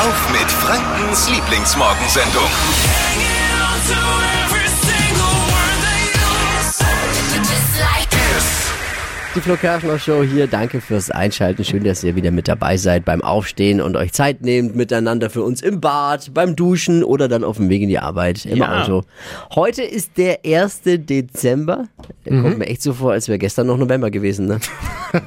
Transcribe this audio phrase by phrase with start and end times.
[0.00, 2.50] auf mit Frankens Lieblingsmorgensendung.
[9.34, 10.46] Die Flo Kerschner Show hier.
[10.48, 11.62] Danke fürs Einschalten.
[11.62, 15.42] Schön, dass ihr wieder mit dabei seid beim Aufstehen und euch Zeit nehmt miteinander für
[15.42, 18.82] uns im Bad, beim Duschen oder dann auf dem Weg in die Arbeit im Ja.
[18.82, 19.02] Auto.
[19.54, 20.80] Heute ist der 1.
[20.84, 21.84] Dezember.
[22.26, 24.58] Kommt mir echt so vor, als wäre gestern noch November gewesen, ne?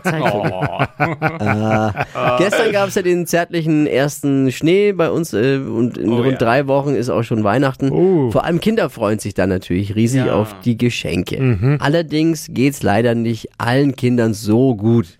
[0.06, 0.84] Oh.
[2.38, 6.34] Gestern gab es ja den zärtlichen ersten Schnee bei uns äh, und in Oh, rund
[6.34, 6.38] ja.
[6.38, 7.90] drei Wochen ist auch schon Weihnachten.
[7.92, 8.30] Oh.
[8.30, 10.34] Vor allem Kinder freuen sich dann natürlich riesig Ja.
[10.36, 11.78] auf die Geschenke.
[11.80, 15.18] Allerdings geht's leider nicht allen Kindern so gut.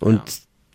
[0.00, 0.20] Und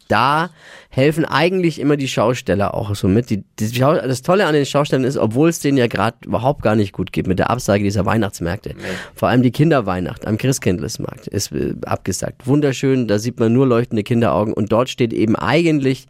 [0.10, 0.50] da
[0.90, 3.30] helfen eigentlich immer die Schausteller auch so mit.
[3.30, 6.64] Die, die Schau das Tolle an den Schaustellern ist, obwohl es denen ja gerade überhaupt
[6.64, 8.74] gar nicht gut geht mit der Absage dieser Weihnachtsmärkte.
[9.14, 12.48] Vor allem die Kinderweihnacht am Christkindlesmarkt ist äh, abgesagt.
[12.48, 16.08] Wunderschön, da sieht man nur leuchtende Kinderaugen und dort steht eben eigentlich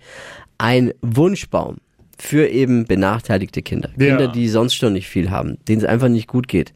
[0.57, 1.77] ein Wunschbaum
[2.17, 3.89] für eben benachteiligte Kinder.
[3.97, 4.07] Ja.
[4.07, 6.73] Kinder, die sonst schon nicht viel haben, denen es einfach nicht gut geht.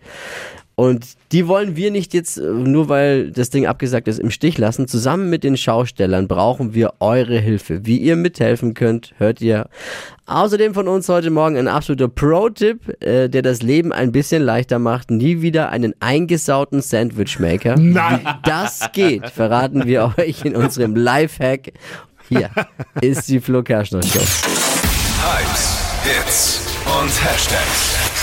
[0.76, 4.58] Und die wollen wir nicht jetzt, äh, nur weil das Ding abgesagt ist, im Stich
[4.58, 4.88] lassen.
[4.88, 7.86] Zusammen mit den Schaustellern brauchen wir eure Hilfe.
[7.86, 9.68] Wie ihr mithelfen könnt, hört ihr.
[10.26, 14.80] Außerdem von uns heute Morgen ein absoluter Pro-Tipp, äh, der das Leben ein bisschen leichter
[14.80, 15.12] macht.
[15.12, 17.76] Nie wieder einen eingesauten Sandwichmaker.
[17.78, 18.22] Nein.
[18.24, 21.74] Wie das geht, verraten wir euch in unserem Live-Hack.
[22.30, 22.50] Hier
[23.02, 24.20] ist die Flo Kerschner Show.
[25.22, 28.23] Hypes, Hits und Hashtags.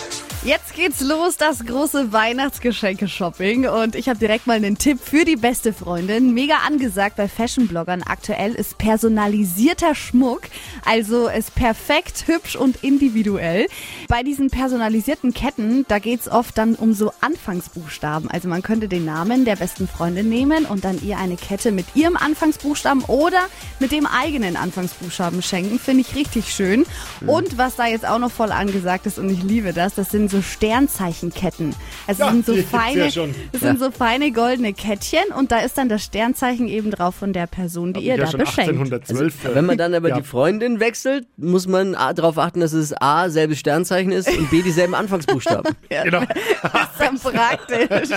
[0.43, 3.67] Jetzt geht's los, das große Weihnachtsgeschenke-Shopping.
[3.67, 6.33] Und ich habe direkt mal einen Tipp für die beste Freundin.
[6.33, 10.41] Mega angesagt bei Fashion-Bloggern aktuell ist personalisierter Schmuck.
[10.83, 13.67] Also ist perfekt, hübsch und individuell.
[14.07, 18.31] Bei diesen personalisierten Ketten, da geht's oft dann um so Anfangsbuchstaben.
[18.31, 21.85] Also man könnte den Namen der besten Freundin nehmen und dann ihr eine Kette mit
[21.93, 23.45] ihrem Anfangsbuchstaben oder
[23.79, 25.77] mit dem eigenen Anfangsbuchstaben schenken.
[25.77, 26.87] Finde ich richtig schön.
[27.27, 30.30] Und was da jetzt auch noch voll angesagt ist und ich liebe das, das sind
[30.31, 31.75] so Sternzeichenketten.
[32.07, 33.35] Also Ja, sind so feine, ja schon.
[33.51, 37.33] das sind so feine goldene Kettchen und da ist dann das Sternzeichen eben drauf von
[37.33, 38.69] der Person, die ihr ja da schon beschenkt.
[38.71, 39.45] 1812.
[39.45, 40.17] Also, Wenn man dann aber ja.
[40.17, 44.49] die Freundin wechselt, muss man A, darauf achten, dass es A, selbes Sternzeichen ist und
[44.49, 45.75] B, dieselben Anfangsbuchstaben.
[46.03, 46.21] Genau.
[46.21, 48.09] Das ist dann praktisch.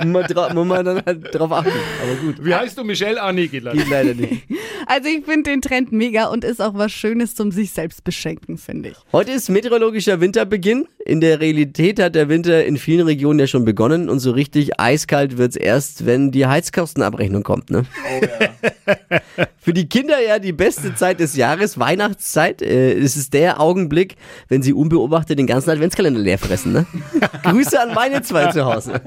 [0.04, 1.70] muss, man man dann halt drauf achten.
[2.02, 3.22] Aber gut, Wie heißt du, Michelle?
[3.22, 3.76] Ah, nee, geht leider.
[3.76, 4.44] geht leider nicht.
[4.86, 8.58] Also ich finde den Trend mega und ist auch was Schönes zum sich selbst beschenken,
[8.58, 8.96] finde ich.
[9.12, 10.86] Heute ist meteorologischer Winterbeginn.
[11.04, 14.80] In der Realität hat der Winter in vielen Regionen ja schon begonnen und so richtig
[14.80, 17.70] eiskalt wird's erst, wenn die Heizkostenabrechnung kommt.
[17.70, 17.84] Ne?
[19.58, 22.62] Für die Kinder ja die beste Zeit des Jahres, Weihnachtszeit.
[22.62, 24.16] Äh, es ist der Augenblick,
[24.48, 26.72] wenn sie unbeobachtet den ganzen Adventskalender leer fressen.
[26.72, 26.86] Ne?
[27.42, 29.00] Grüße an meine zwei zu Hause.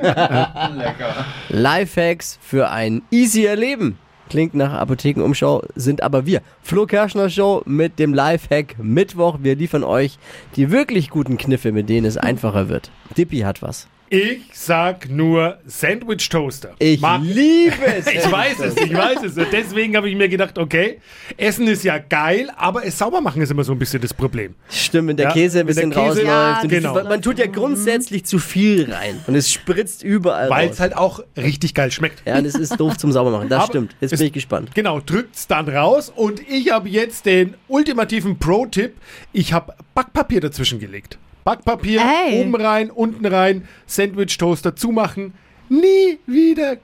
[1.50, 3.97] Lifehacks für ein easier Leben.
[4.30, 6.41] Klingt nach Apothekenumschau, sind aber wir.
[6.62, 9.38] Flo Kerschner Show mit dem Lifehack Mittwoch.
[9.41, 10.18] Wir liefern euch
[10.56, 12.91] die wirklich guten Kniffe, mit denen es einfacher wird.
[13.18, 13.88] Dippy hat was.
[14.08, 16.74] Ich sag nur Sandwich Toaster.
[16.78, 18.06] Ich Mag- liebe es.
[18.14, 19.36] Ich weiß es, ich weiß es.
[19.38, 21.00] Und deswegen habe ich mir gedacht, okay,
[21.38, 24.54] Essen ist ja geil, aber es sauber machen ist immer so ein bisschen das Problem.
[24.70, 26.28] Stimmt, wenn der Ja, Käse ein bisschen Käse- rausläuft.
[26.28, 26.94] Ja, genau.
[26.94, 29.20] dieses- Man tut ja grundsätzlich zu viel rein.
[29.26, 32.22] Und es spritzt überall Weil es halt auch richtig geil schmeckt.
[32.28, 33.50] ja, und es ist doof zum Saubermachen.
[33.50, 33.96] Das Aber stimmt.
[34.02, 34.70] Jetzt es- bin ich gespannt.
[34.76, 38.94] Genau, drückt's dann raus und ich habe jetzt den ultimativen Pro-Tipp.
[39.34, 41.18] Ich habe Backpapier dazwischen gelegt.
[41.45, 42.41] Backpapier, Ey.
[42.41, 45.33] oben rein, unten rein, Sandwich-Toaster zumachen.
[45.69, 46.78] Nie wieder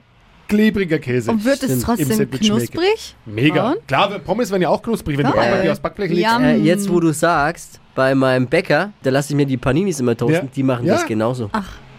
[0.48, 1.32] klebriger Käse.
[1.32, 3.16] Und wird es trotzdem knusprig?
[3.26, 3.72] Mega.
[3.72, 3.88] Und?
[3.88, 5.42] Klar, Pommes werden ja auch knusprig, wenn du Geil.
[5.50, 6.40] Backpapier aus Backblech legst.
[6.40, 10.16] Äh, jetzt, wo du sagst, bei meinem Bäcker, da lasse ich mir die Paninis immer
[10.16, 10.52] toasten, Ja.
[10.54, 10.94] die machen Ja.
[10.94, 11.50] das genauso.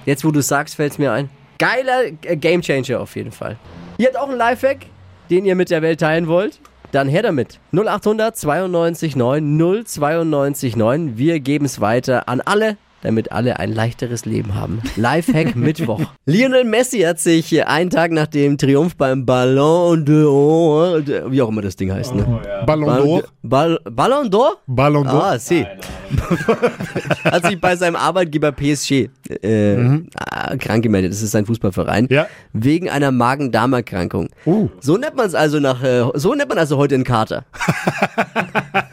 [0.05, 1.29] Jetzt, wo du sagst, fällt es mir ein.
[1.59, 3.57] Geiler äh, Gamechanger auf jeden Fall.
[3.97, 4.85] Ihr habt auch einen Lifehack,
[5.29, 6.59] den ihr mit der Welt teilen wollt?
[6.93, 7.59] Dann her damit.
[7.71, 11.17] 0800 92 9 092 9.
[11.17, 14.81] Wir geben es weiter an alle, damit alle ein leichteres Leben haben.
[14.95, 16.01] Lifehack Mittwoch.
[16.25, 21.61] Lionel Messi hat sich einen Tag nach dem Triumph beim Ballon d'Or, wie auch immer
[21.61, 22.41] das Ding heißt, ne?
[22.65, 23.23] Ballon d'Or.
[23.43, 24.57] Ball, Ballon d'Or?
[24.67, 25.23] Ballon d'Or.
[25.23, 25.65] Ah, sie.
[27.25, 29.09] Hat sich bei seinem Arbeitgeber PSG
[29.41, 29.75] äh,
[30.15, 31.11] ah, krank gemeldet.
[31.11, 32.07] Das ist sein Fußballverein.
[32.09, 32.27] Ja.
[32.53, 34.29] Wegen einer Magen-Darm-Erkrankung.
[34.45, 34.69] Uh.
[34.79, 37.45] So nennt man es also nach, äh, so nennt man also heute einen Kater.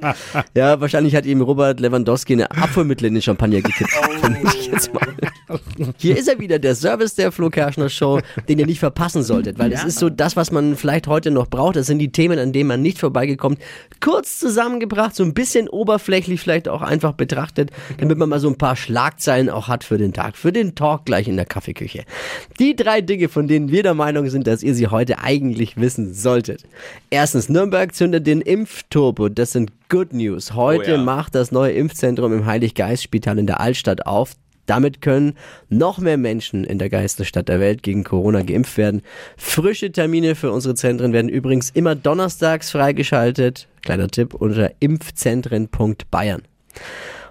[0.54, 3.90] Ja, wahrscheinlich hat ihm Robert Lewandowski eine Abführmittel in den Champagner gekippt.
[4.20, 5.06] Vermute ich jetzt mal.
[5.98, 9.58] Hier ist er wieder, der Service der Flo Kerschner Show, den ihr nicht verpassen solltet,
[9.58, 11.76] weil das ist so das, was man vielleicht heute noch braucht.
[11.76, 13.58] Das sind die Themen, an denen man nicht vorbeigekommt.
[14.00, 18.58] Kurz zusammengebracht, so ein bisschen oberflächlich vielleicht auch einfach betrachtet, damit man mal so ein
[18.58, 22.04] paar Schlagzeilen auch hat für den Tag, für den Talk gleich in der Kaffeeküche.
[22.58, 26.14] Die drei Dinge, von denen wir der Meinung sind, dass ihr sie heute eigentlich wissen
[26.14, 26.64] solltet.
[27.10, 29.28] Erstens, Nürnberg zündet den Impfturbo.
[29.28, 30.54] Das sind Good News.
[30.54, 31.02] Heute Oh ja.
[31.02, 34.32] macht das neue Impfzentrum im Heiliggeistspital in der Altstadt auf.
[34.66, 35.34] Damit können
[35.68, 39.02] noch mehr Menschen in der geilsten Stadt der Welt gegen Corona geimpft werden.
[39.36, 43.66] Frische Termine für unsere Zentren werden übrigens immer donnerstags freigeschaltet.
[43.82, 46.42] Kleiner Tipp unter impfzentren.bayern.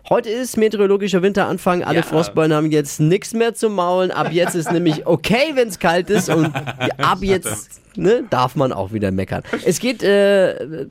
[0.09, 1.83] Heute ist meteorologischer Winteranfang.
[1.83, 2.03] Alle Ja.
[2.03, 4.11] Frostbeulen haben jetzt nichts mehr zu maulen.
[4.11, 6.29] Ab jetzt ist nämlich okay, wenn es kalt ist.
[6.29, 6.47] Und
[6.97, 9.43] ab jetzt ne, darf man auch wieder meckern.
[9.65, 10.85] Es geht, äh,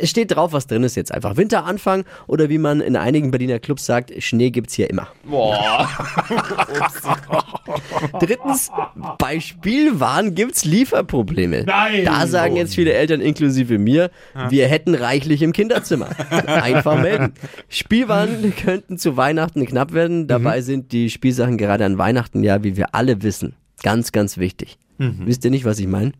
[0.00, 1.36] es steht drauf, was drin ist jetzt einfach.
[1.36, 5.08] Winteranfang oder wie man in einigen Berliner Clubs sagt, Schnee gibt's hier immer.
[5.24, 5.88] Boah.
[8.20, 8.70] Drittens,
[9.18, 11.64] bei Spielwaren gibt's Lieferprobleme.
[11.64, 12.04] Nein.
[12.04, 14.10] Da sagen jetzt viele Eltern inklusive mir,
[14.48, 16.08] wir hätten reichlich im Kinderzimmer.
[16.46, 17.34] Einfach melden.
[17.68, 20.26] Spielwaren könnten zu Weihnachten knapp werden.
[20.26, 24.78] Dabei sind die Spielsachen gerade an Weihnachten ja, wie wir alle wissen, ganz, ganz wichtig.
[24.98, 26.12] Wisst ihr nicht, was ich meine?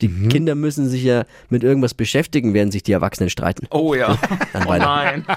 [0.00, 3.66] Die Kinder müssen sich ja mit irgendwas beschäftigen, während sich die Erwachsenen streiten.
[3.70, 4.18] Oh ja.
[4.66, 5.24] Oh nein.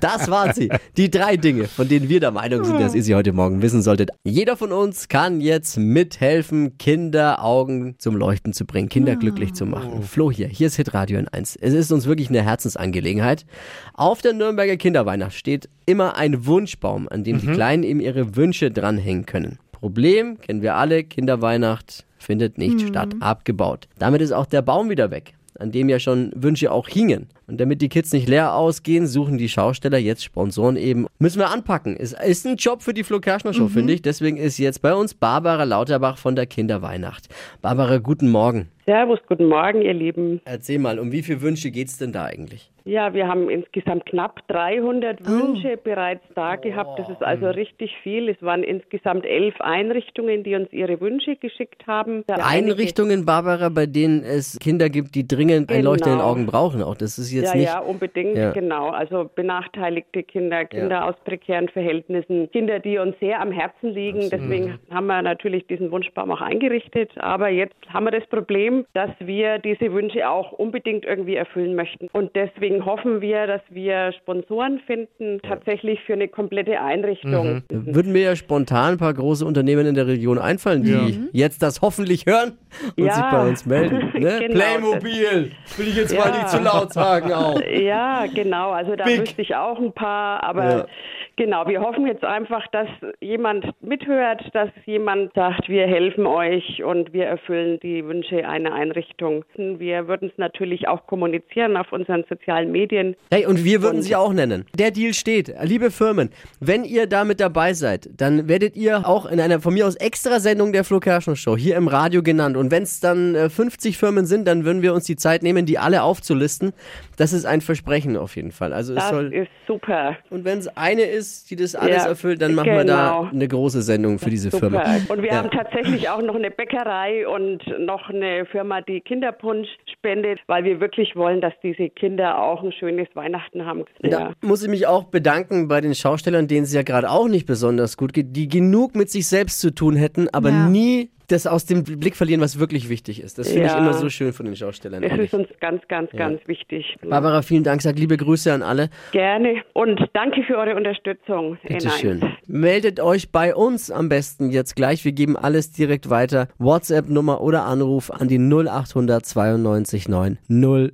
[0.00, 0.70] Das waren sie.
[0.96, 3.82] Die drei Dinge, von denen wir der Meinung sind, dass ihr sie heute Morgen wissen
[3.82, 4.10] solltet.
[4.24, 9.66] Jeder von uns kann jetzt mithelfen, Kinder Augen zum Leuchten zu bringen, Kinder glücklich zu
[9.66, 10.02] machen.
[10.02, 11.56] Flo hier, hier ist Hitradio in 1.
[11.56, 13.46] Es ist uns wirklich eine Herzensangelegenheit.
[13.94, 18.70] Auf der Nürnberger Kinderweihnacht steht immer ein Wunschbaum, an dem die Kleinen eben ihre Wünsche
[18.70, 19.58] dranhängen können.
[19.72, 23.88] Problem, kennen wir alle, Kinderweihnacht findet nicht statt, abgebaut.
[23.98, 27.28] Damit ist auch der Baum wieder weg an dem ja schon Wünsche auch hingen.
[27.46, 31.06] Und damit die Kids nicht leer ausgehen, suchen die Schausteller jetzt Sponsoren eben.
[31.18, 31.96] Müssen wir anpacken.
[31.96, 34.02] Ist, ist ein Job für die Flo Kerschner Show, finde ich.
[34.02, 37.28] Deswegen ist jetzt bei uns Barbara Lauterbach von der Kinderweihnacht.
[37.60, 38.68] Barbara, guten Morgen.
[38.86, 40.40] Servus, guten Morgen, ihr Lieben.
[40.44, 42.70] Erzähl mal, um wie viele Wünsche geht's denn da eigentlich?
[42.86, 46.98] Ja, wir haben insgesamt knapp 300 Wünsche bereits da gehabt.
[46.98, 48.28] Das ist also richtig viel.
[48.28, 52.24] Es waren insgesamt elf Einrichtungen, die uns ihre Wünsche geschickt haben.
[52.28, 55.92] Einrichtungen, Barbara, bei denen es Kinder gibt, die dringend ein Genau.
[55.92, 56.82] Leuchten in den Augen brauchen.
[56.82, 57.66] Auch das ist jetzt Ja, nicht.
[57.68, 58.52] ja, unbedingt, Ja.
[58.52, 58.90] genau.
[58.90, 64.28] Also benachteiligte Kinder, Kinder aus prekären Verhältnissen, Kinder, die uns sehr am Herzen liegen.
[64.30, 67.10] Deswegen haben wir natürlich diesen Wunschbaum auch eingerichtet.
[67.18, 72.08] Aber jetzt haben wir das Problem, dass wir diese Wünsche auch unbedingt irgendwie erfüllen möchten.
[72.12, 77.62] Und deswegen hoffen wir, dass wir Sponsoren finden, tatsächlich für eine komplette Einrichtung.
[77.70, 81.82] Würden mir ja spontan ein paar große Unternehmen in der Region einfallen, die jetzt das
[81.82, 82.58] hoffentlich hören
[82.96, 83.12] und Ja.
[83.14, 84.12] sich bei uns melden.
[84.24, 84.38] Ne?
[84.40, 86.36] Genau, Playmobil, will ich jetzt mal Ja.
[86.36, 87.60] nicht zu laut sagen auch.
[87.62, 88.70] Ja, genau.
[88.70, 89.20] Also da Big.
[89.20, 90.86] wüsste ich auch ein paar, aber Ja.
[91.36, 92.88] Genau, wir hoffen jetzt einfach, dass
[93.20, 99.44] jemand mithört, dass jemand sagt, wir helfen euch und wir erfüllen die Wünsche einer Einrichtung.
[99.56, 103.16] Wir würden es natürlich auch kommunizieren auf unseren sozialen Medien.
[103.30, 104.66] Hey, und wir würden sie auch nennen.
[104.78, 105.52] Der Deal steht.
[105.62, 109.74] Liebe Firmen, wenn ihr da mit dabei seid, dann werdet ihr auch in einer von
[109.74, 112.56] mir aus extra Sendung der Flo Kerschner Show hier im Radio genannt.
[112.56, 115.66] Und wenn es dann äh, 50 Firmen sind, dann würden wir uns die Zeit nehmen,
[115.66, 116.72] die alle aufzulisten.
[117.16, 118.72] Das ist ein Versprechen auf jeden Fall.
[118.72, 119.32] Also es Das soll.
[119.32, 120.16] ist super.
[120.30, 123.28] Und wenn es eine ist, die das alles Ja, erfüllt, dann machen wir da genau.
[123.32, 124.70] eine große Sendung für diese Super.
[124.70, 124.84] Firma.
[125.08, 125.38] Und wir Ja.
[125.38, 130.80] haben tatsächlich auch noch eine Bäckerei und noch eine Firma, die Kinderpunsch spendet, weil wir
[130.80, 133.84] wirklich wollen, dass diese Kinder auch ein schönes Weihnachten haben.
[134.00, 137.46] Da muss ich mich auch bedanken bei den Schaustellern, denen es ja gerade auch nicht
[137.46, 140.68] besonders gut geht, die genug mit sich selbst zu tun hätten, aber Ja.
[140.68, 143.38] nie das aus dem Blick verlieren, was wirklich wichtig ist.
[143.38, 143.78] Das finde ich Ja.
[143.78, 145.02] immer so schön von den Schaustellern.
[145.02, 145.32] Das ehrlich.
[145.32, 146.96] ist uns ganz, ganz, ganz wichtig.
[147.08, 148.90] Barbara, vielen Dank, sag liebe Grüße an alle.
[149.12, 151.58] Gerne und danke für eure Unterstützung.
[151.62, 151.98] Bitte N1.
[152.00, 152.20] schön.
[152.46, 155.04] Meldet euch bei uns am besten jetzt gleich.
[155.04, 156.48] Wir geben alles direkt weiter.
[156.58, 160.38] WhatsApp-Nummer oder Anruf an die 0800 92 9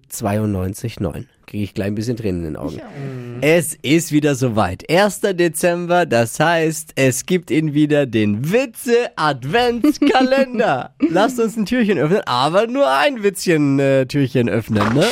[0.08, 1.26] 092 9.
[1.50, 2.80] Kriege ich gleich ein bisschen Tränen in den Augen.
[3.40, 4.88] Es ist wieder soweit.
[4.88, 5.22] 1.
[5.34, 10.94] Dezember, das heißt, es gibt ihn wieder, den Witze-Adventskalender.
[11.10, 15.06] Lasst uns ein Türchen öffnen, aber nur ein Witzchen-Türchen öffnen, ne?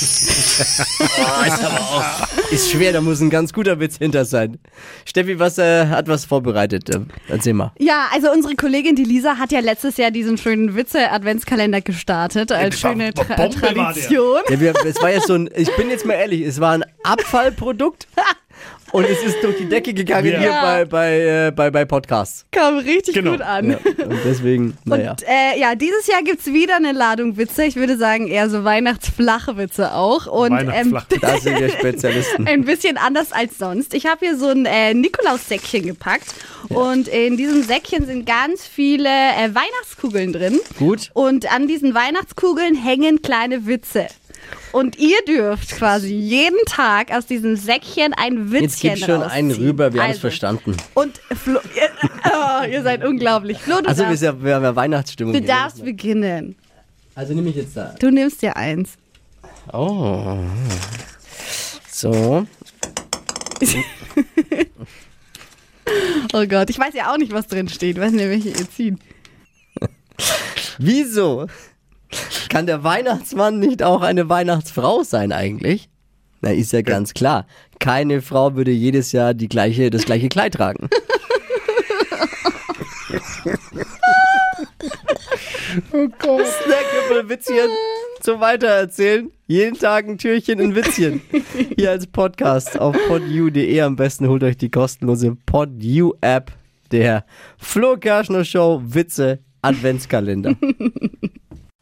[0.00, 4.58] Oh, ist aber auch, ist schwer, da muss ein ganz guter Witz hinter sein.
[5.04, 6.88] Steffi, was äh, hat was vorbereitet?
[6.94, 7.72] Äh, erzähl mal.
[7.78, 12.82] Ja, also unsere Kollegin die Lisa hat ja letztes Jahr diesen schönen Witze-Adventskalender gestartet als
[12.82, 13.48] war- schöne war Tra.
[13.48, 14.40] Tradition.
[14.48, 16.84] Ja, wir, es war jetzt so ein, ich bin jetzt mal ehrlich, es war ein
[17.02, 18.06] Abfallprodukt
[18.92, 20.38] Und es ist durch die Decke gegangen Ja.
[20.40, 22.46] hier bei, bei, äh, bei, bei Podcasts.
[22.50, 23.32] Kam richtig Genau.
[23.32, 23.74] gut an.
[23.74, 25.10] Und deswegen, naja.
[25.12, 27.64] Und äh, ja, dieses Jahr gibt's wieder eine Ladung Witze.
[27.64, 30.26] Ich würde sagen eher so weihnachtsflache Witze auch.
[30.26, 30.96] Und ähm.
[31.20, 32.46] Da sind wir Spezialisten.
[32.48, 33.92] ein bisschen anders als sonst.
[33.94, 36.34] Ich habe hier so ein äh, Nikolaus-Säckchen gepackt
[36.70, 40.60] und in diesem Säckchen sind ganz viele äh, Weihnachtskugeln drin.
[40.78, 41.10] Gut.
[41.12, 44.06] Und an diesen Weihnachtskugeln hängen kleine Witze.
[44.72, 49.50] Und ihr dürft quasi jeden Tag aus diesem Säckchen ein Witzchen Jetzt gib schon einen
[49.50, 49.66] rausziehen.
[49.68, 50.76] rüber, wir haben es Also, verstanden.
[50.94, 51.88] Und Flo, ihr,
[52.24, 53.58] oh, ihr seid unglaublich.
[53.58, 55.32] Flo, du Also wir, darfst, sind ja- wir haben ja Weihnachtsstimmung.
[55.32, 55.48] du hier.
[55.48, 56.54] darfst beginnen.
[57.14, 57.94] Also nehme ich jetzt da.
[57.98, 58.90] Du nimmst dir eins.
[59.72, 60.36] Oh.
[61.90, 62.46] So.
[66.34, 67.96] Oh Gott, ich weiß ja auch nicht, was drin steht.
[67.96, 68.98] Ich weiß nicht, welche ihr zieht.
[70.78, 71.46] Wieso?
[72.48, 75.88] Kann der Weihnachtsmann nicht auch eine Weihnachtsfrau sein eigentlich?
[76.40, 77.46] Na, ist ja ganz klar.
[77.80, 80.88] Keine Frau würde jedes Jahr die gleiche, das gleiche Kleid tragen.
[85.92, 86.46] Oh Gott.
[86.64, 87.68] Snackable Witzchen
[88.20, 89.30] zum Weitererzählen.
[89.46, 91.20] Jeden Tag ein Türchen in Witzchen.
[91.76, 93.80] Hier als Podcast auf podu.de.
[93.80, 96.52] Am besten holt euch die kostenlose PodU App.
[96.90, 97.24] Der
[97.58, 100.54] Flo Kerschner Show Witze Adventskalender.